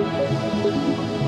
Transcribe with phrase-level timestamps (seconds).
[0.00, 1.19] Música